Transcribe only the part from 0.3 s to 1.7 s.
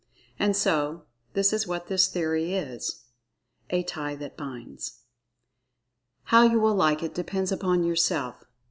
And so, this is